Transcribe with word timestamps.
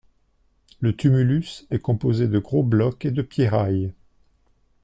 Le 0.79 0.95
tumulus 0.97 1.67
est 1.69 1.77
composé 1.77 2.27
de 2.27 2.39
gros 2.39 2.63
blocs 2.63 3.05
et 3.05 3.11
de 3.11 3.21
pierrailles. 3.21 3.93